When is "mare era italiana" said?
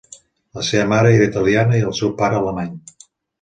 0.93-1.77